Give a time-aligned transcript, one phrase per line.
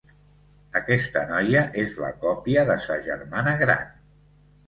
[0.79, 3.95] Aquesta noia és la còpia de sa germana gran.